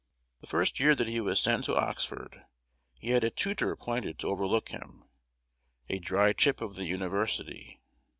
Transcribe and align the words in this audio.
The 0.39 0.47
first 0.47 0.79
year 0.79 0.95
that 0.95 1.07
he 1.09 1.21
was 1.21 1.39
sent 1.39 1.65
to 1.65 1.75
Oxford, 1.75 2.43
he 2.97 3.11
had 3.11 3.23
a 3.23 3.29
tutor 3.29 3.69
appointed 3.69 4.17
to 4.17 4.29
overlook 4.29 4.69
him, 4.69 5.03
a 5.89 5.99
dry 5.99 6.33
chip 6.33 6.59
of 6.59 6.75
the 6.75 6.85
university. 6.85 7.79